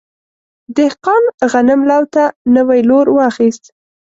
دهقان 0.75 1.23
غنم 1.51 1.81
لو 1.91 2.03
ته 2.13 2.23
نوی 2.55 2.79
لور 2.89 3.07
واخیست. 3.17 3.63